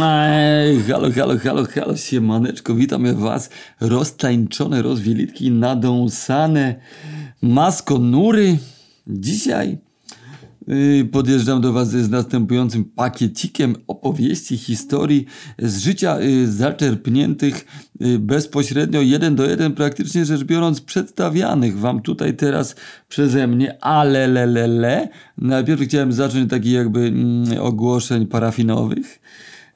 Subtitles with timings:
[0.00, 3.50] Ej, halo, halo, halo, halo, siemaneczko, witam was,
[3.80, 6.74] roztańczone, rozwielitki, nadąsane
[7.42, 8.58] maskonury.
[9.06, 9.78] Dzisiaj
[10.68, 15.26] yy, podjeżdżam do was z następującym pakiecikiem opowieści, historii
[15.58, 17.66] z życia yy, zaczerpniętych
[18.00, 22.76] yy, bezpośrednio, jeden do jeden, praktycznie rzecz biorąc, przedstawianych wam tutaj teraz
[23.08, 25.08] przeze mnie, ale le, le, le.
[25.38, 29.20] Najpierw chciałem zacząć od takich jakby mm, ogłoszeń parafinowych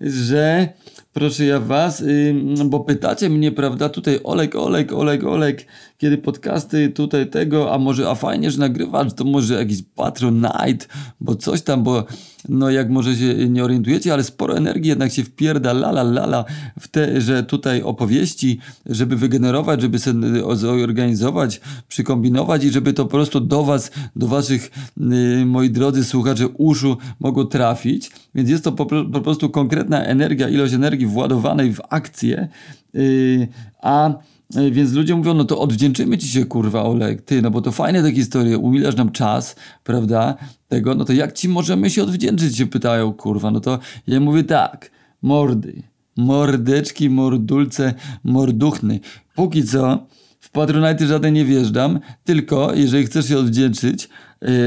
[0.02, 0.68] że
[1.12, 2.34] proszę ja was, y,
[2.64, 5.66] bo pytacie mnie, prawda, tutaj Olek, Olek, Olek, Olek,
[5.98, 10.86] kiedy podcasty tutaj tego, a może, a fajnie, że nagrywasz, to może jakiś Patronite,
[11.20, 12.04] bo coś tam, bo
[12.48, 16.44] no jak może się nie orientujecie, ale sporo energii jednak się wpierda lala lala
[16.80, 23.10] w te, że tutaj opowieści, żeby wygenerować, żeby sobie zorganizować, przykombinować i żeby to po
[23.10, 28.10] prostu do was, do waszych, yy, moi drodzy słuchacze, uszu mogło trafić.
[28.34, 29.50] Więc jest to po, po prostu
[29.92, 32.48] konkretna energia, ilość energii władowanej w akcję,
[32.94, 33.48] yy,
[33.82, 34.14] a
[34.56, 37.72] E, więc ludzie mówią, no to odwdzięczymy ci się, kurwa, Olek, ty, no bo to
[37.72, 40.34] fajne te historie, umilasz nam czas, prawda,
[40.68, 44.44] tego, no to jak ci możemy się odwdzięczyć, się pytają, kurwa, no to ja mówię
[44.44, 44.90] tak,
[45.22, 45.82] mordy,
[46.16, 49.00] mordeczki, mordulce, morduchny.
[49.34, 50.06] Póki co
[50.40, 54.08] w Patronite żaden nie wjeżdżam, tylko jeżeli chcesz się odwdzięczyć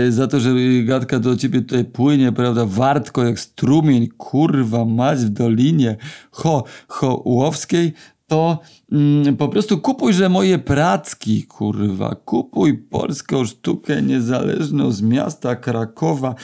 [0.10, 0.50] za to, że
[0.84, 5.98] gadka do ciebie tutaj płynie, prawda, wartko jak strumień, kurwa, mać w dolinie
[6.32, 7.94] Ho, Hołowskiej,
[8.28, 8.60] to
[8.92, 12.16] mm, po prostu kupuj, że moje pracki, kurwa.
[12.16, 16.36] Kupuj polską sztukę niezależną z miasta Krakowa,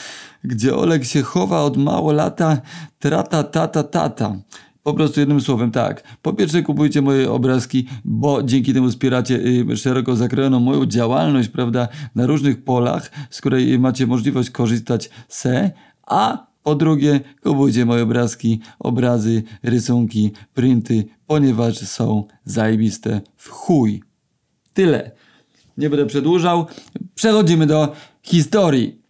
[0.44, 2.58] gdzie Olek się chowa od mało lata,
[3.00, 4.36] trata, tata, tata.
[4.84, 6.18] Po prostu jednym słowem, tak.
[6.22, 9.36] Po pierwsze kupujcie moje obrazki, bo dzięki temu wspieracie
[9.72, 15.72] y, szeroko zakrojoną moją działalność, prawda, na różnych polach, z której macie możliwość korzystać se,
[16.08, 24.04] a po drugie, kupujcie moje obrazki, obrazy, rysunki, printy, ponieważ są zajebiste w chuj.
[24.74, 25.12] Tyle.
[25.78, 26.66] Nie będę przedłużał.
[27.16, 29.01] Przechodzimy do historii.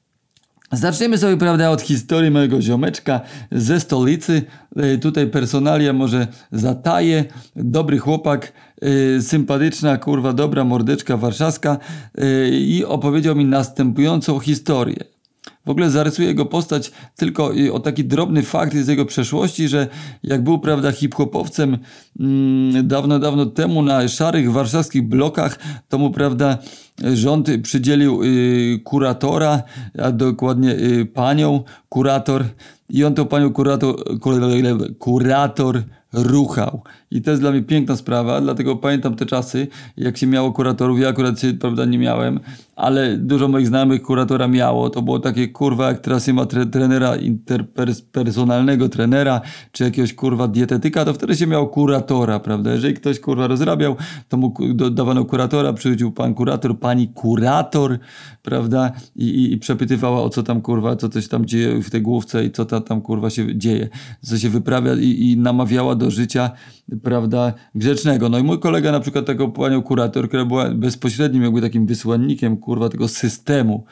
[0.74, 3.22] Zaczniemy sobie, prawda, od historii mojego ziomeczka
[3.52, 4.42] ze stolicy.
[4.76, 7.26] E, tutaj personalia może zataje.
[7.56, 11.78] Dobry chłopak, yy, sympatyczna, kurwa, dobra mordeczka warszawska
[12.18, 15.04] yy, i opowiedział mi następującą historię.
[15.66, 19.88] W ogóle zarysuje jego postać tylko o taki drobny fakt z jego przeszłości, że
[20.24, 21.78] jak był, prawda, hip-hopowcem
[22.20, 25.59] mm, dawno, dawno temu na szarych warszawskich blokach,
[25.90, 26.58] to mu, prawda,
[27.13, 29.63] rząd przydzielił y, kuratora,
[30.03, 32.45] a dokładnie y, panią kurator
[32.89, 33.95] i on to panią kurator,
[35.00, 36.81] kurator ruchał.
[37.11, 39.67] I to jest dla mnie piękna sprawa, dlatego pamiętam te czasy,
[39.97, 40.99] jak się miało kuratorów.
[40.99, 42.39] Ja akurat się, prawda, nie miałem,
[42.75, 44.89] ale dużo moich znajomych kuratora miało.
[44.89, 49.41] To było takie kurwa, jak teraz się ma tre trenera interpersonalnego trenera,
[49.72, 52.72] czy jakiegoś kurwa dietetyka, to wtedy się miało kuratora, prawda?
[52.72, 53.95] Jeżeli ktoś kurwa rozrabiał,
[54.29, 54.53] to mu
[54.91, 57.99] dawano kuratora, przychodził pan kurator, pani kurator,
[58.41, 58.91] prawda?
[59.16, 62.45] I, i, i przepytywała o co tam kurwa, co coś tam dzieje w tej główce
[62.45, 63.89] i co ta, tam kurwa się dzieje,
[64.22, 66.51] co się wyprawia i, i namawiała do życia,
[67.03, 68.29] prawda, grzecznego.
[68.29, 72.57] No i mój kolega na przykład taką panią kurator, która była bezpośrednim jakby takim wysłannikiem,
[72.57, 73.85] kurwa, tego systemu,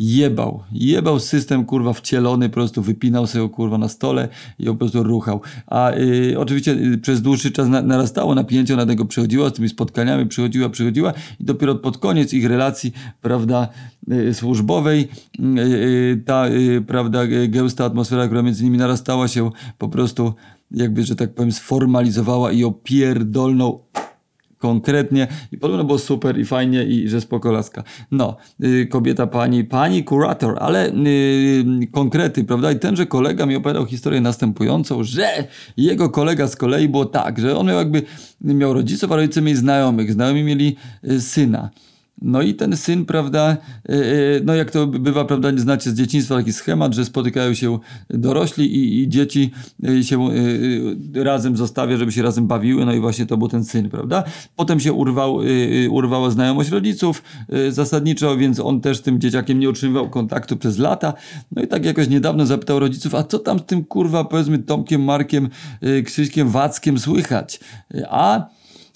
[0.00, 0.62] jebał.
[0.72, 4.28] Jebał system, kurwa, wcielony, po prostu wypinał sobie, kurwa, na stole
[4.58, 5.40] i po prostu ruchał.
[5.66, 9.68] A y, oczywiście y, przez dłuższy czas na, narastało napięcie, ona tego przychodziła z tymi
[9.68, 13.68] spotkaniami, przychodziła, przychodziła i dopiero pod koniec ich relacji, prawda,
[14.12, 15.08] y, służbowej,
[15.40, 16.44] y, y, ta,
[16.86, 20.34] prawda, gęsta atmosfera, która między nimi narastała się po prostu
[20.70, 23.78] jakby, że tak powiem, sformalizowała i opierdolną
[24.60, 27.82] konkretnie i podobno było super i fajnie i że spoko laska.
[28.10, 32.72] No, y, kobieta pani, pani kurator, ale y, konkrety, prawda?
[32.72, 37.56] I tenże kolega mi opowiadał historię następującą, że jego kolega z kolei było tak, że
[37.56, 38.02] on miał jakby,
[38.40, 41.70] miał rodziców, a rodzice mieli znajomych, znajomi mieli y, syna.
[42.22, 43.56] No i ten syn, prawda,
[43.88, 47.78] e, e, no jak to bywa, prawda, znacie z dzieciństwa taki schemat, że spotykają się
[48.10, 49.50] dorośli i, i dzieci
[49.88, 50.28] e, się
[51.14, 54.24] razem zostawia, żeby się razem bawiły, no i właśnie to był ten syn, prawda.
[54.56, 55.40] Potem się urwał,
[55.90, 57.22] urwała znajomość rodziców
[57.68, 61.14] zasadniczo, więc on też z tym dzieciakiem nie utrzymywał kontaktu przez lata.
[61.52, 65.04] No i tak jakoś niedawno zapytał rodziców, a co tam z tym kurwa, powiedzmy Tomkiem,
[65.04, 65.48] Markiem,
[66.04, 67.60] Krzyśkiem, Wackiem słychać?
[68.08, 68.48] A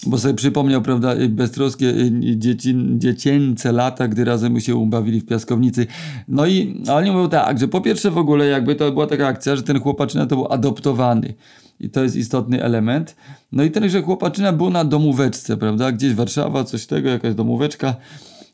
[0.07, 5.87] bo sobie przypomniał, prawda, beztroskie y, dzieci, dziecięce lata, gdy razem się ubawili w piaskownicy.
[6.27, 9.55] No i oni mówią tak, że po pierwsze w ogóle jakby to była taka akcja,
[9.55, 11.33] że ten chłopaczyna to był adoptowany.
[11.79, 13.15] I to jest istotny element.
[13.51, 17.95] No i ten, że chłopaczyna był na domóweczce, prawda, gdzieś Warszawa, coś tego, jakaś domóweczka,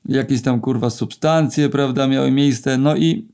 [0.05, 2.77] jakieś tam kurwa substancje, prawda, miały miejsce.
[2.77, 3.27] No i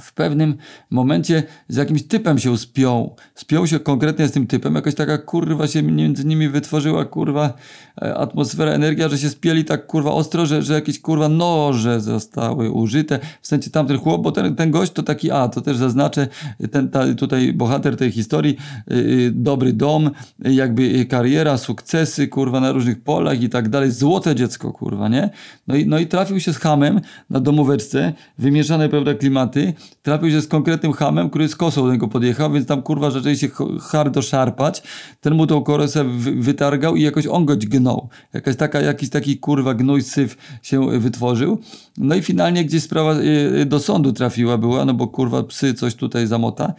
[0.00, 0.54] w pewnym
[0.90, 3.16] momencie z jakimś typem się spiął.
[3.34, 4.74] Spiął się konkretnie z tym typem.
[4.74, 7.54] Jakoś taka kurwa się między nimi wytworzyła kurwa
[8.02, 12.70] e, atmosfera, energia, że się spieli tak kurwa ostro, że, że jakieś kurwa noże zostały
[12.70, 13.18] użyte.
[13.40, 16.28] W sensie tamten chłop, bo ten, ten gość to taki, a to też zaznaczę,
[16.70, 18.56] ten ta, tutaj bohater tej historii,
[18.86, 23.90] yy, dobry dom, jakby kariera, sukcesy kurwa na różnych polach i tak dalej.
[23.90, 25.30] Złote dziecko kurwa, nie?
[25.66, 27.00] No i, no i trafił się z hamem
[27.30, 32.08] na domóweczce, wymieszane prawda klimaty, trafił się z konkretnym hamem, który z kosą do niego
[32.08, 33.48] podjechał, więc tam kurwa się
[33.80, 34.82] hardo szarpać.
[35.20, 36.04] Ten mu tą korosę
[36.36, 38.08] wytargał i jakoś on go dźgnął.
[38.32, 41.58] Jakaś taka, jakiś taki kurwa gnój syf się wytworzył.
[41.98, 43.24] No i finalnie gdzieś sprawa y,
[43.60, 46.74] y, do sądu trafiła była, no bo kurwa psy coś tutaj zamota.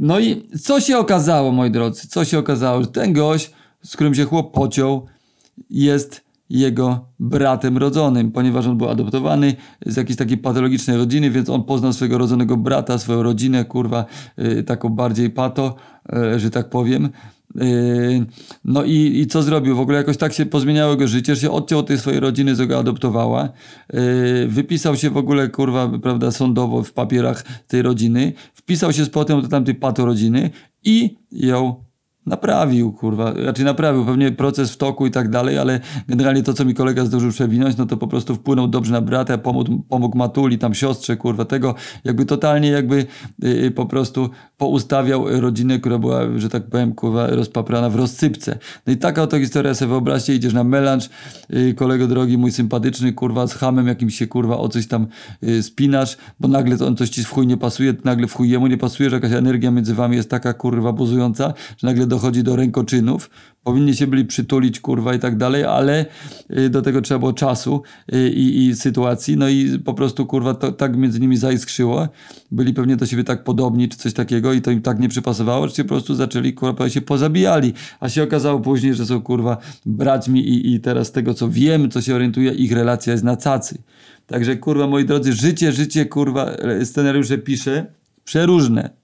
[0.00, 2.08] No i co się okazało, moi drodzy?
[2.08, 2.82] Co się okazało?
[2.82, 3.50] Że ten gość,
[3.82, 5.06] z którym się chłop pociął,
[5.70, 9.54] jest jego bratem rodzonym, ponieważ on był adoptowany
[9.86, 14.04] z jakiejś takiej patologicznej rodziny, więc on poznał swojego rodzonego brata, swoją rodzinę, kurwa,
[14.36, 15.74] yy, taką bardziej pato,
[16.12, 17.08] yy, że tak powiem.
[17.54, 18.26] Yy,
[18.64, 19.76] no i, i co zrobił?
[19.76, 22.56] W ogóle jakoś tak się pozmieniało jego życie, że się odciął od tej swojej rodziny,
[22.56, 23.48] co go adoptowała.
[23.92, 28.32] Yy, wypisał się w ogóle, kurwa, prawda, sądowo w papierach tej rodziny.
[28.54, 30.50] Wpisał się z potem do tamtej pato rodziny
[30.84, 31.89] i ją
[32.26, 36.64] Naprawił, kurwa, raczej naprawił, pewnie proces w toku i tak dalej, ale generalnie to, co
[36.64, 40.58] mi kolega zdążył przewinąć, no to po prostu wpłynął dobrze na brata, pomógł, pomógł Matuli,
[40.58, 41.74] tam siostrze, kurwa, tego,
[42.04, 43.06] jakby totalnie jakby
[43.38, 48.58] yy, po prostu poustawiał rodzinę, która była, że tak powiem, kurwa, rozpaprana w rozsypce.
[48.86, 51.08] No i taka oto historia, sobie wyobraźcie, idziesz na melanż,
[51.50, 55.06] yy, kolego drogi, mój sympatyczny, kurwa, z hamem jakimś się, kurwa, o coś tam
[55.42, 58.50] yy, spinasz, bo nagle to on coś ci w chuj nie pasuje, nagle w chuj
[58.50, 62.42] jemu nie pasuje, że jakaś energia między wami jest taka, kurwa, buzująca, że nagle dochodzi
[62.42, 63.30] do rękoczynów,
[63.64, 66.06] powinni się byli przytulić, kurwa i tak dalej, ale
[66.58, 67.82] y, do tego trzeba było czasu
[68.14, 72.08] y, i, i sytuacji, no i po prostu, kurwa, to, tak między nimi zaiskrzyło,
[72.50, 75.68] byli pewnie do siebie tak podobni, czy coś takiego i to im tak nie przypasowało,
[75.68, 79.56] że się po prostu zaczęli, kurwa, się pozabijali, a się okazało później, że są, kurwa,
[79.86, 83.36] braćmi i, i teraz z tego, co wiem, co się orientuje, ich relacja jest na
[83.36, 83.82] cacy.
[84.26, 86.50] Także, kurwa, moi drodzy, życie, życie, kurwa,
[86.84, 87.86] scenariusze pisze,
[88.24, 88.99] przeróżne,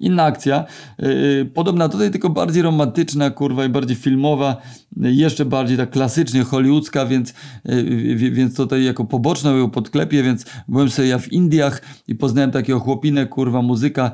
[0.00, 0.64] Inna akcja,
[0.98, 4.56] yy, podobna tutaj, tylko bardziej romantyczna, kurwa, i bardziej filmowa,
[4.96, 7.34] yy, jeszcze bardziej tak klasycznie hollywoodzka, więc,
[7.64, 12.50] yy, więc tutaj jako poboczną ją podklepię, więc byłem sobie ja w Indiach i poznałem
[12.50, 14.10] takiego chłopinę, kurwa, muzyka,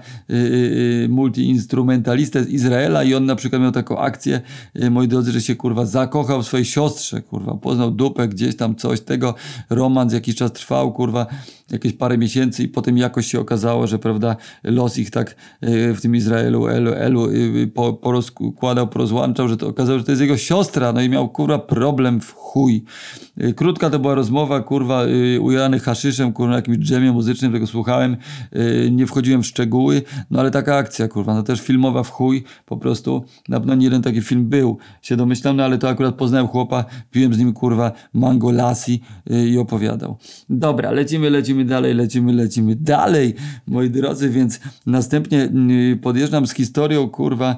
[1.09, 4.41] multiinstrumentalistę z Izraela i on na przykład miał taką akcję,
[4.91, 9.01] moi drodzy, że się, kurwa, zakochał w swojej siostrze, kurwa, poznał dupę gdzieś tam, coś,
[9.01, 9.35] tego,
[9.71, 11.27] romans jakiś czas trwał, kurwa,
[11.71, 16.01] jakieś parę miesięcy i potem jakoś się okazało, że, prawda, los ich tak Y, w
[16.01, 20.37] tym Izraelu Elu, Elu y, po, porozkładał, porozłączał, że to okazało, że to jest jego
[20.37, 22.85] siostra, no i miał kurwa problem w chuj.
[23.45, 25.03] Y, krótka to była rozmowa, kurwa,
[25.41, 28.17] ujany haszyszem, kurwa, jakimś dżemie muzycznym, tego słuchałem,
[28.91, 32.77] nie wchodziłem w szczegóły, no ale taka akcja, kurwa, no też filmowa w chuj, po
[32.77, 36.49] prostu, na pewno nie jeden taki film był, się domyślam, no ale to akurat poznałem
[36.49, 39.01] chłopa, piłem z nim, kurwa, mango lassi
[39.51, 40.17] i opowiadał.
[40.51, 43.35] Dobra, lecimy, lecimy dalej, lecimy, lecimy dalej,
[43.67, 47.57] moi drodzy, więc następnie Y, podjeżdżam z historią, kurwa,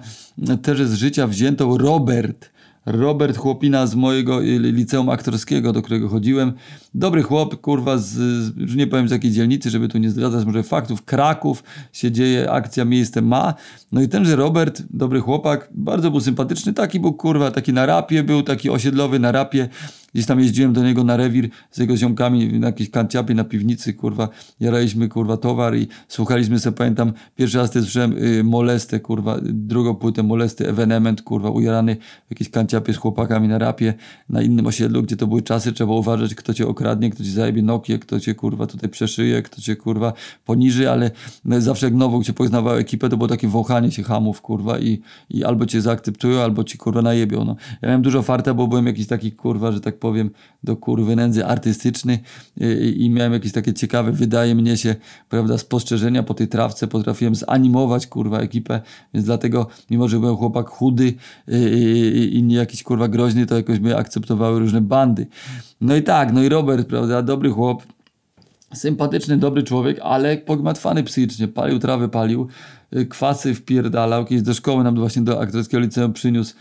[0.62, 2.50] też z życia wziętą Robert.
[2.88, 6.52] Robert Chłopina z mojego y, liceum aktorskiego, do którego chodziłem.
[6.94, 8.16] Dobry chłop, kurwa, z,
[8.56, 11.04] już nie powiem z jakiej dzielnicy, żeby tu nie zdradzać może faktów.
[11.04, 13.54] Kraków się dzieje, akcja miejsce ma.
[13.92, 18.22] No i tenże Robert, dobry chłopak, bardzo był sympatyczny, taki był, kurwa, taki na rapie
[18.22, 19.68] był, taki osiedlowy na rapie.
[20.14, 23.94] Gdzieś tam jeździłem do niego na rewir z jego ziomkami na jakiejś kanciapie na piwnicy,
[23.94, 24.28] kurwa,
[24.60, 29.94] jaraliśmy, kurwa, towar i słuchaliśmy sobie, pamiętam, pierwszy raz też słyszałem y, Molestę, kurwa, drugą
[29.94, 33.94] płytę Molesty, Evenement, kurwa, ujarany w jakiejś kanciapie z chłopakami na rapie,
[34.28, 37.62] na innym osiedlu, gdzie to były czasy, trzeba uważać, kto cię okradnie, kto ci zajebie
[37.62, 40.12] Nokię, kto cię, kurwa, tutaj przeszyje, kto cię, kurwa,
[40.44, 41.10] poniży, ale
[41.44, 45.00] no, zawsze jak nową cię poznawał ekipę, to było takie wąchanie się hamów, kurwa, i,
[45.30, 47.56] i albo cię zaakceptują, albo ci, kurwa, najebią, no.
[47.82, 50.30] Ja miałem dużo farta, bo byłem jakiś taki, kurwa, że tak powiem,
[50.64, 52.18] do kurwy nędzy artystyczny
[52.56, 54.96] i, i miałem jakieś takie ciekawe, wydaje mnie się,
[55.28, 58.80] prawda, spostrzeżenia po tej trawce, potrafiłem zanimować, kurwa, ekipę,
[59.14, 61.14] więc dlatego, mimo że byłem chłopak chudy
[61.48, 65.26] i, i nie jakiś, kurwa, groźny, to jakoś mnie akceptowały różne bandy.
[65.80, 67.82] No i tak, no i Robert, prawda, dobry chłop,
[68.74, 72.48] sympatyczny, dobry człowiek, ale pogmatwany psychicznie, palił trawę, palił,
[73.08, 76.54] kwasy wpierdalał, kiedyś do szkoły nam właśnie do aktorskiego liceum przyniósł,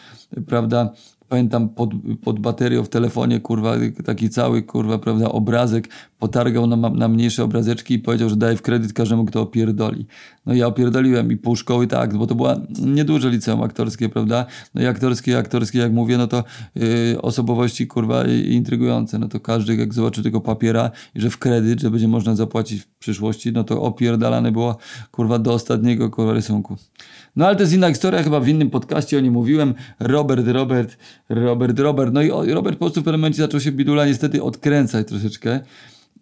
[0.48, 0.94] prawda,
[1.30, 1.90] pamiętam pod,
[2.24, 7.94] pod baterią w telefonie, kurwa, taki cały, kurwa, prawda, obrazek, potargał na, na mniejsze obrazeczki
[7.94, 10.06] i powiedział, że daje w kredyt każdemu, kto opierdoli.
[10.46, 14.82] No ja opierdoliłem i pół szkoły tak, bo to była nieduże liceum aktorskie, prawda, no
[14.82, 16.44] i aktorskie, aktorskie, jak mówię, no to
[16.76, 21.82] yy, osobowości, kurwa, intrygujące, no to każdy, jak zobaczy tego papiera i że w kredyt,
[21.82, 24.78] że będzie można zapłacić w przyszłości, no to opierdalane było,
[25.12, 26.78] kurwa, do ostatniego, kurwa, rysunku.
[27.38, 29.74] No ale to jest inna historia, chyba w innym podcaście o nim mówiłem.
[30.00, 30.98] Robert, Robert,
[31.30, 32.14] Robert, Robert.
[32.14, 35.60] No i Robert po prostu w pewnym momencie zaczął się Bidula niestety odkręcać troszeczkę.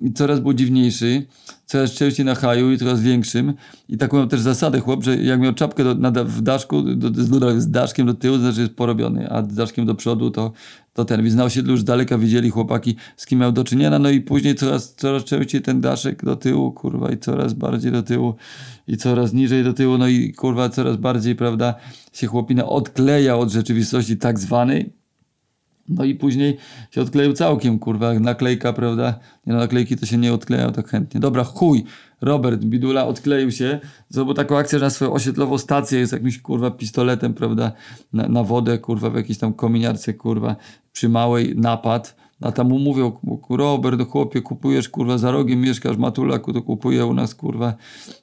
[0.02, 1.26] I coraz był dziwniejszy,
[1.66, 3.54] coraz częściej na haju i coraz większym.
[3.90, 7.24] I taką miał też zasadę chłop, że jak miał czapkę do, na, w daszku, do,
[7.24, 10.52] z, z daszkiem do tyłu, to znaczy jest porobiony, a z daszkiem do przodu to,
[10.96, 11.24] to ten.
[11.24, 14.00] Więc na osiedlu już daleka widzieli chłopaki, z kim miał do czynienia.
[14.00, 18.04] No i później coraz, coraz częściej ten daszek do tyłu, kurwa, i coraz bardziej do
[18.04, 18.36] tyłu
[18.88, 19.98] i coraz niżej do tyłu.
[19.98, 21.76] No i kurwa, coraz bardziej, prawda,
[22.14, 24.94] się chłopina odkleja od rzeczywistości tak zwanej
[25.90, 26.58] no i później
[26.92, 29.20] się odkleił całkiem, kurwa, naklejka, prawda?
[29.46, 31.20] Nie no, naklejki to się nie odklejał tak chętnie.
[31.20, 31.84] Dobra, chuj,
[32.26, 33.80] Robert Bidula odkleił się,
[34.10, 37.72] zrobił taką akcję, że na swoją osiedlową stację z jakimś, kurwa, pistoletem, prawda,
[38.14, 40.56] na, na wodę, kurwa, w jakiejś tam kominiarce, kurwa,
[40.92, 43.12] przy małej napad a tam mu mówią,
[43.50, 47.74] Robert, chłopie, kupujesz, kurwa, za rogiem mieszkasz, matulaku, to kupuje u nas, kurwa,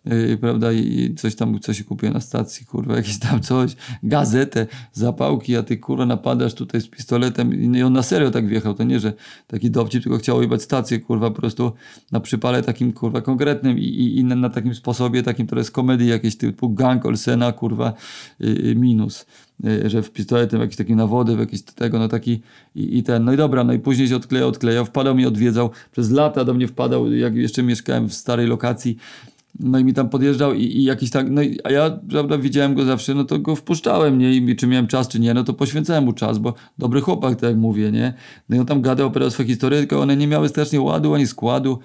[0.05, 4.67] yy, prawda, i coś tam, coś się kupuje na stacji, kurwa, jakieś tam coś, gazetę,
[4.93, 8.85] zapałki, a ty, kurwa, napadasz tutaj z pistoletem i on na serio tak wjechał, to
[8.85, 9.13] nie, że
[9.47, 11.73] taki dowcip, tylko chciał jebać stację, kurwa, po prostu
[12.13, 15.71] na przypale takim, kurwa, konkretnym i, i, i na, na, takim sposobie, takim, to jest
[15.71, 17.93] komedii jakieś typu gang, Olsena, kurwa,
[18.41, 19.27] yy, minus.
[19.67, 22.41] Y, że w pistoletem jakiś taki na wodę, w jakiś tego, no taki
[22.75, 25.71] i, i, ten, no i dobra, no i później się odklejał, odklejał, wpadał mi, odwiedzał,
[25.93, 28.97] przez lata do mnie wpadał, jak jeszcze mieszkałem w starej lokacji,
[29.61, 32.75] no i mi tam podjeżdżał i, i jakiś tak, no i, a ja, prawda, widziałem
[32.75, 35.55] go zawsze, no to go wpuszczałem, nie, i czy miałem czas, czy nie, no to
[35.55, 38.15] poświęcałem mu czas, bo dobry chłopak, tak jak mówię, nie,
[38.49, 41.27] no i on tam gadał, opowiadał swoje historie, tylko one nie miały strasznie ładu, ani
[41.27, 41.79] składu,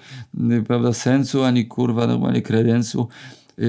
[0.52, 3.08] y, prawda, sensu, ani kurwa, normalnie kredensu,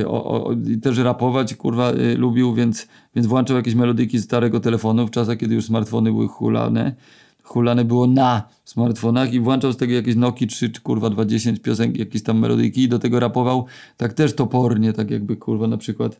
[0.07, 5.07] o, o, też rapować, kurwa, y, lubił, więc, więc włączał jakieś melodyki z starego telefonu
[5.07, 6.95] w czasach, kiedy już smartfony były hulane.
[7.43, 11.99] Hulane było na smartfonach i włączał z tego jakieś Noki 3 czy kurwa 20 piosenki,
[11.99, 13.65] jakieś tam melodyki i do tego rapował
[13.97, 16.19] tak też topornie, tak jakby kurwa na przykład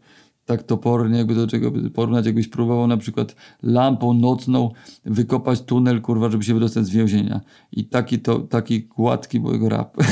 [0.49, 4.69] tak topornie, jakby do czego porównać, jakbyś próbował na przykład lampą nocną
[5.05, 7.41] wykopać tunel, kurwa, żeby się wydostać z więzienia.
[7.71, 9.97] I taki to, taki gładki był jego rap.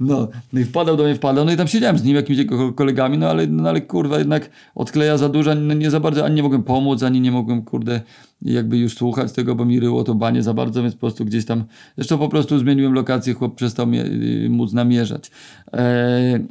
[0.00, 2.72] No, no i wpadał do mnie, wpadał, no i tam siedziałem z nim, jakimiś jego
[2.72, 6.34] kolegami, no ale, no ale kurwa, jednak odkleja za dużo, no nie za bardzo, ani
[6.34, 8.00] nie mogłem pomóc, ani nie mogłem, kurde,
[8.42, 11.44] jakby już słuchać tego, bo mi ryło to banie za bardzo, więc po prostu gdzieś
[11.44, 11.64] tam,
[11.96, 15.30] zresztą po prostu zmieniłem lokację, chłop przestał mnie, y, móc namierzać.
[15.72, 16.46] Eee,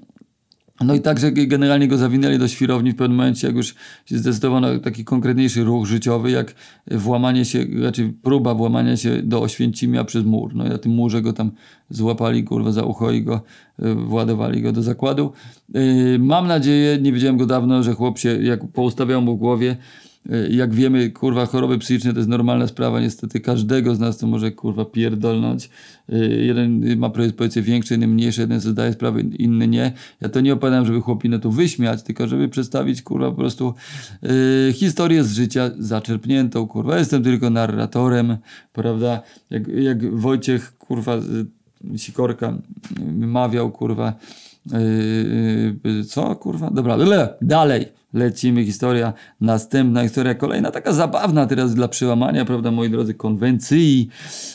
[0.82, 4.60] no i także generalnie go zawinęli do świrowni w pewnym momencie, jak już się zdecydował
[4.60, 6.56] na taki konkretniejszy ruch życiowy, jak
[6.92, 10.56] włamanie się, znaczy próba włamania się do Oświęcimia przez mur.
[10.56, 11.52] No i na tym murze go tam
[11.90, 13.42] złapali, kurwa, za ucho i go
[13.80, 15.32] y, władowali go do zakładu.
[15.74, 19.78] Yy, mam nadzieję, nie widziałem go dawno, że chłop się, jak poustawiał mu w głowie,
[20.15, 20.15] E,
[20.50, 24.52] jak wiemy, kurwa, choroby psychiczne to jest normalna sprawa, niestety każdego z nas to może,
[24.52, 25.70] kurwa, pierdolnąć.
[26.10, 29.94] E, jeden ma predyspozycje większe, inny mniejsze, jeden sobie zdaje sprawę, inny nie.
[30.22, 33.74] Ja to nie opowiadam, żeby chłopinę tu wyśmiać, tylko żeby przedstawić, kurwa, po prostu
[34.22, 36.98] yy, historię z życia zaczerpniętą, kurwa.
[36.98, 38.38] Jestem tylko narratorem,
[38.74, 39.22] prawda?
[39.50, 41.18] Jak, jak Wojciech, kurwa,
[41.98, 42.58] Sikorka
[43.16, 44.14] mawiał, kurwa,
[45.84, 46.70] yy, co, kurwa?
[46.72, 46.98] Dobra,
[47.42, 54.10] dalej lecimy, historia następna, historia kolejna, taka zabawna teraz dla przełamania, prawda, moi drodzy, konwencji,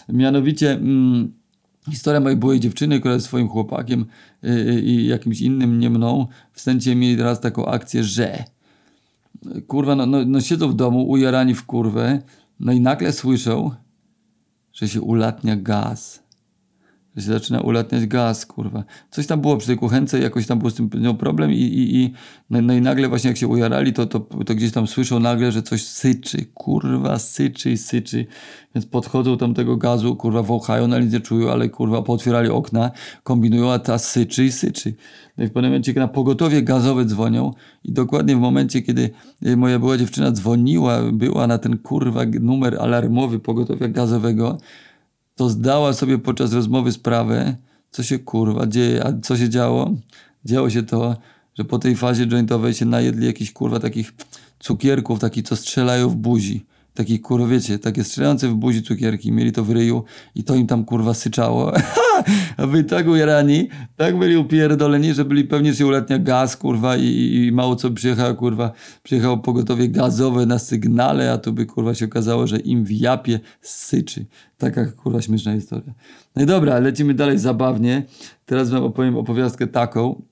[0.09, 1.33] mianowicie mm,
[1.91, 4.05] historia mojej byłej dziewczyny, która jest swoim chłopakiem
[4.43, 8.45] yy, i jakimś innym, nie mną, w sensie mieli teraz taką akcję, że
[9.67, 12.23] kurwa, no, no, no siedzą w domu, ujarani w kurwę,
[12.61, 13.71] no i nagle słyszą,
[14.73, 16.23] że się ulatnia gaz
[17.21, 18.85] że się zaczyna ulatniać gaz, kurwa.
[19.11, 22.13] Coś tam było przy tej kuchence, jakoś tam był z tym problem i, i, i
[22.51, 25.53] no, no, i nagle właśnie jak się ujarali, to, to, to gdzieś tam słyszą nagle,
[25.53, 28.27] że coś syczy, kurwa, syczy, syczy.
[28.75, 32.91] Więc podchodzą tam tego gazu, kurwa, wąchają, na nic nie czują, ale kurwa, pootwierali okna,
[33.23, 34.95] kombinują, a ta syczy i syczy.
[35.39, 37.53] No i w pewnym momencie na pogotowie gazowe dzwonią
[37.85, 39.11] i dokładnie w momencie, kiedy
[39.47, 44.59] y, moja była dziewczyna dzwoniła, była na ten kurwa numer alarmowy pogotowia gazowego,
[45.35, 47.57] to zdała sobie podczas rozmowy sprawę,
[47.91, 49.95] co się kurwa dzieje, a co się działo?
[50.45, 51.17] Działo się to,
[51.59, 54.13] że po tej fazie jointowej się najedli jakichś kurwa takich
[54.59, 56.67] cukierków, takich co strzelają w buzi.
[56.95, 60.05] Taki kurwa, wiecie, takie strzelające w buzi cukierki, mieli to w ryju
[60.35, 61.73] i to im tam kurwa syczało.
[62.57, 67.35] A wy tak ujarani, tak byli upierdoleni, że byli pewnie, że uletnia gaz, kurwa, i,
[67.35, 72.05] i mało co przyjechało, kurwa, przyjechało pogotowie gazowe na sygnale, a tu by, kurwa, się
[72.05, 74.27] okazało, że im w japie syczy.
[74.59, 75.95] Taka, kurwa, śmieszna historia.
[76.37, 78.03] No i dobra, lecimy dalej zabawnie.
[78.47, 80.23] Teraz wam opowiem opowiastkę taką,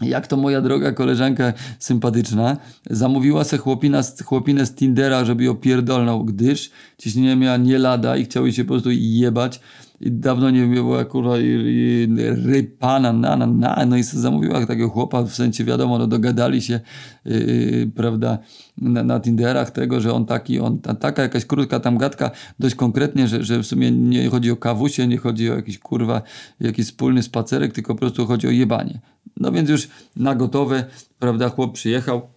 [0.00, 2.56] jak to moja droga koleżanka sympatyczna
[2.90, 8.24] zamówiła se chłopina, chłopinę z Tindera, żeby ją pierdolnął, gdyż ciśnienie miała nie lada i
[8.24, 9.60] chciały się po prostu jebać.
[10.00, 12.08] I dawno nie była kurwa i, i
[12.44, 16.62] rypana, na, na, na, no i sobie zamówiła takiego chłopa, w sensie wiadomo, no dogadali
[16.62, 16.80] się,
[17.24, 18.38] yy, prawda,
[18.78, 22.74] na, na Tinderach tego, że on taki, on, ta, taka jakaś krótka tam gadka, dość
[22.74, 26.22] konkretnie, że, że w sumie nie chodzi o kawusie, nie chodzi o jakiś kurwa,
[26.60, 29.00] jakiś wspólny spacerek, tylko po prostu chodzi o jebanie.
[29.36, 30.84] No więc już na gotowe,
[31.18, 32.28] prawda, chłop przyjechał,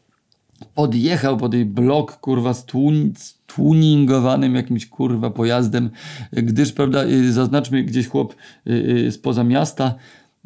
[0.76, 2.66] podjechał po tej blok, kurwa, z
[3.48, 5.90] tuningowanym jakimś, kurwa, pojazdem,
[6.32, 8.36] gdyż, prawda, y, zaznaczmy gdzieś chłop
[8.68, 8.72] y,
[9.08, 9.96] y, spoza miasta,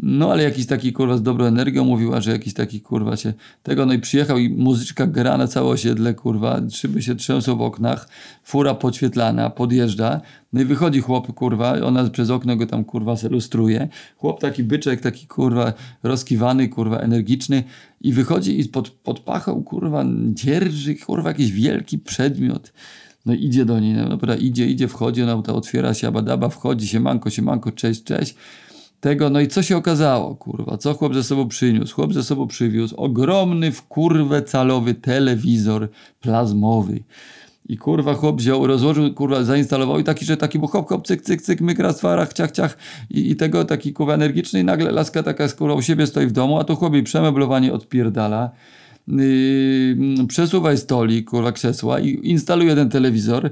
[0.02, 3.86] no ale jakiś taki kurwa z dobrą energią mówiła, że jakiś taki kurwa się tego,
[3.86, 8.10] no i przyjechał i muzyczka gra na całe osiedle, kurwa, szyby się trzęsą w oknach,
[8.44, 10.22] fura podświetlana, podjeżdża,
[10.54, 15.02] no i wychodzi chłop, kurwa, ona przez okno go tam kurwa lustruje, chłop taki byczek,
[15.02, 17.64] taki kurwa rozkiwany, kurwa energiczny
[18.02, 22.74] i wychodzi i pod, pod pachą, kurwa, dzierży, kurwa, jakiś wielki przedmiot.
[23.26, 26.88] No idzie do niej, no dobra, idzie, idzie, wchodzi, ona to otwiera się, abadaba, wchodzi,
[26.88, 28.36] się manko, się manko, cześć, cześć
[29.02, 31.96] tego, no i co się okazało, kurwa, co chłop ze sobą przyniósł?
[31.96, 35.90] Chłop ze sobą przywiózł ogromny w kurwę calowy telewizor
[36.22, 37.04] plazmowy.
[37.66, 41.22] I kurwa chłop wziął, rozłożył, kurwa zainstalował i taki, że taki był hop, hop, cyk,
[41.22, 42.78] cyk, cyk, myk, raz, dwa, ciach, ciach
[43.10, 46.32] i, i tego taki kurwa energiczny i nagle laska taka skóra u siebie stoi w
[46.32, 48.52] domu, a tu chłop jej przemeblowanie odpierdala
[49.08, 53.52] yy, przesuwaj stolik, kurwa, krzesła i instaluje ten telewizor,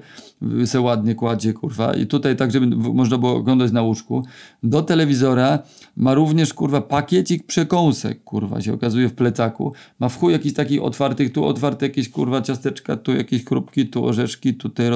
[0.66, 4.26] se ładnie kładzie, kurwa, i tutaj tak, żeby można było oglądać na łóżku.
[4.64, 5.60] Do telewizora
[5.98, 9.74] ma również, kurwa, pakiecik przekąsek, kurwa, się okazuje w plecaku.
[10.00, 14.06] Ma w chuj jakiś taki otwartych, tu otwarte jakieś, kurwa, ciasteczka, tu jakieś krupki, tu
[14.06, 14.92] orzeszki, tu te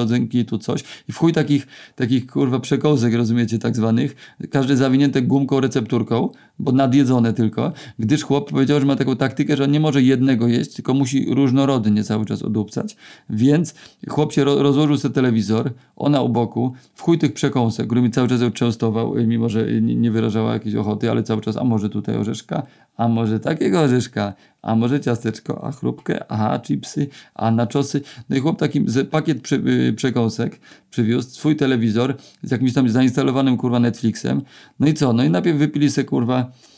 [0.46, 0.84] tu coś.
[1.08, 4.36] I w chuj takich, takich, kurwa, przekąsek, rozumiecie, tak zwanych.
[4.50, 9.64] Każde zawinięte gumką, recepturką, bo nadjedzone tylko, gdyż chłop powiedział, że ma taką taktykę, że
[9.64, 12.96] on nie może jednego jeść, tylko musi różnorodnie cały czas odupcać,
[13.30, 13.74] więc
[14.08, 18.28] chłop się ro rozłożył sobie telewizor, ona u boku, w chuj tych przekąsek, którymi cały
[18.28, 22.16] czas ją częstował, mimo że nie wyrażała jakiejś ochoty, ale cały czas, a może tutaj
[22.16, 22.62] orzeszka,
[22.96, 28.00] a może takiego orzeszka, a może ciasteczko, a chrupkę, a chipsy, a naczosy.
[28.28, 33.56] No i chłop taki pakiet prze, y, przekąsek przywiózł, swój telewizor z jakimś tam zainstalowanym
[33.56, 34.42] kurwa Netflixem.
[34.80, 35.12] No i co?
[35.12, 36.73] No i najpierw wypili se kurwa y,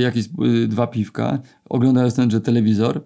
[0.00, 0.24] jakieś
[0.64, 3.00] y, dwa piwka, oglądając tenże telewizor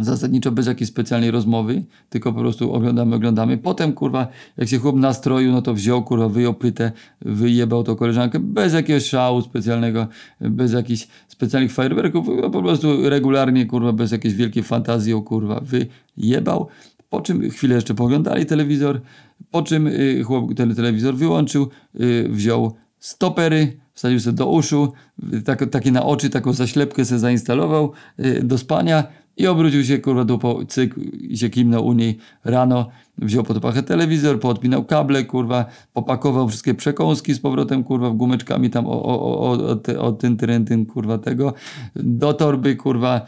[0.00, 3.58] zasadniczo bez jakiejś specjalnej rozmowy, tylko po prostu oglądamy, oglądamy.
[3.58, 8.38] Potem, kurwa, jak się chłop nastroił, no to wziął, kurwa, wyjął pytę, wyjebał to koleżankę,
[8.38, 10.06] bez jakiegoś szału specjalnego,
[10.40, 15.60] bez jakichś specjalnych fajerwerków, no po prostu regularnie, kurwa, bez jakiejś wielkiej fantazji, kurwa,
[16.16, 16.68] wyjebał.
[17.10, 19.00] Po czym chwilę jeszcze poglądali telewizor,
[19.50, 21.68] po czym y, chłop ten telewizor wyłączył,
[22.00, 24.92] y, wziął stopery, wsadził sobie do uszu,
[25.44, 29.04] tak, takie na oczy, taką zaślepkę sobie zainstalował y, do spania,
[29.36, 30.94] i obrócił się, kurwa, dupą, cyk,
[31.34, 37.34] się kimnął u niej rano, wziął pod pachę telewizor, poodpinał kable, kurwa, popakował wszystkie przekąski
[37.34, 41.54] z powrotem, kurwa, gumeczkami tam o, o, o, o, o ten, ten, ten, kurwa, tego,
[41.96, 43.26] do torby, kurwa,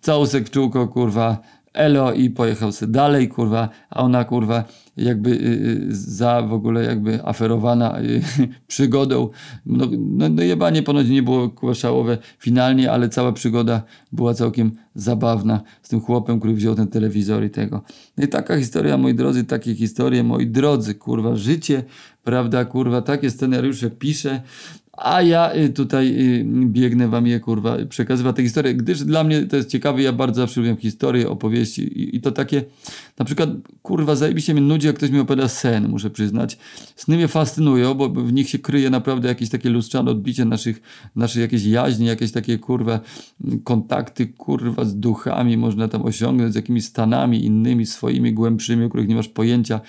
[0.00, 1.38] całusek w czółko, kurwa,
[1.72, 4.64] elo i pojechał sobie dalej, kurwa, a ona, kurwa,
[4.96, 8.22] jakby y, y, za w ogóle jakby aferowana y,
[8.66, 9.28] przygodą.
[9.66, 14.72] No, no, no jebanie ponoć nie było kurwa szałowe finalnie, ale cała przygoda była całkiem
[14.94, 17.82] zabawna z tym chłopem, który wziął ten telewizor i tego.
[18.16, 21.84] No i taka historia, moi drodzy, takie historie, moi drodzy, kurwa, życie,
[22.24, 24.42] prawda, kurwa, takie scenariusze piszę,
[24.98, 29.42] a ja y, tutaj y, biegnę wam je, kurwa, przekazywać tę historię, gdyż dla mnie
[29.42, 32.64] to jest ciekawe, ja bardzo zawsze lubię historie, opowieści i, i, to takie,
[33.18, 33.50] na przykład,
[33.82, 36.58] kurwa, zajebiście mnie nudzi, jak ktoś mi opowiada sen, muszę przyznać.
[36.96, 40.82] Sny mnie fascynują, bo w nich się kryje naprawdę jakieś takie lustrzane odbicie naszych,
[41.16, 43.00] naszych jakieś jaźni, jakieś takie, kurwa,
[43.64, 49.08] kontakty, kurwa, z duchami można tam osiągnąć, z jakimiś stanami innymi, swoimi, głębszymi, o których
[49.08, 49.80] nie masz pojęcia.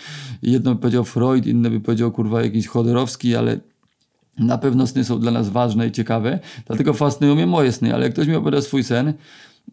[0.42, 3.73] Jedno by powiedział Freud, inne by powiedział, kurwa, jakiś Chodorowski, ale
[4.38, 8.04] na pewno sny są dla nas ważne i ciekawe, dlatego fascynują mnie moje sny, ale
[8.04, 9.14] jak ktoś mi opowiada swój sen,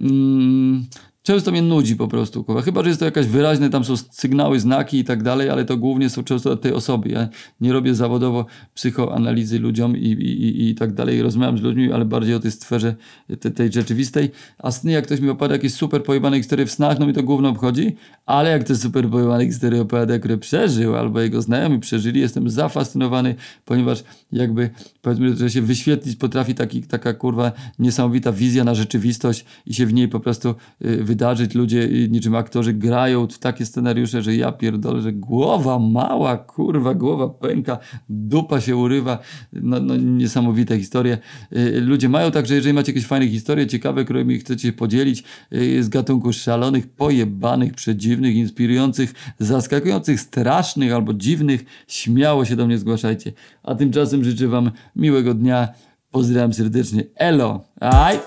[0.00, 0.86] mm,
[1.22, 2.62] Często mnie nudzi po prostu, kurwa.
[2.62, 5.76] Chyba, że jest to jakaś wyraźne, tam są sygnały, znaki i tak dalej, ale to
[5.76, 7.08] głównie są często od tej osoby.
[7.08, 7.28] Ja
[7.60, 11.22] nie robię zawodowo psychoanalizy ludziom i, i, i, i tak dalej.
[11.22, 12.94] Rozmawiam z ludźmi, ale bardziej o tej sferze
[13.40, 14.30] te, tej rzeczywistej.
[14.58, 17.22] A sny, jak ktoś mi opowiada jakieś super pojebane historie w snach, no mi to
[17.22, 22.20] głównie obchodzi, ale jak te super pojebane historie opowiada, które przeżył, albo jego znajomi przeżyli,
[22.20, 23.34] jestem zafascynowany,
[23.64, 24.70] ponieważ jakby,
[25.02, 29.94] powiedzmy, że się wyświetlić potrafi taki, taka kurwa niesamowita wizja na rzeczywistość i się w
[29.94, 31.55] niej po prostu y, wydarzyć.
[31.55, 37.29] Ludzie niczym aktorzy grają w takie scenariusze, że ja pierdolę, że głowa mała, kurwa, głowa
[37.29, 39.18] pęka, dupa się urywa.
[39.53, 41.18] No, no niesamowite historie.
[41.57, 45.88] Y, Ludzie mają także, jeżeli macie jakieś fajne historie, ciekawe, którymi chcecie podzielić y, z
[45.88, 53.33] gatunku szalonych, pojebanych, przedziwnych, inspirujących, zaskakujących, strasznych albo dziwnych, śmiało się do mnie zgłaszajcie.
[53.62, 55.68] A tymczasem życzę wam miłego dnia.
[56.11, 57.05] Pozdrawiam serdecznie.
[57.16, 57.64] Elo!
[57.81, 58.18] Aj!